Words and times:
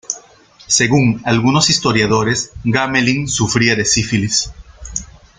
Según 0.65 1.21
algunos 1.25 1.69
historiadores, 1.69 2.53
Gamelin 2.63 3.27
sufría 3.27 3.75
de 3.75 3.85
sífilis. 3.85 4.51